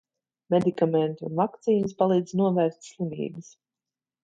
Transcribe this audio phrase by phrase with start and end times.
[0.53, 3.55] Medikamenti un vakcīnas palīdz novērst slimības.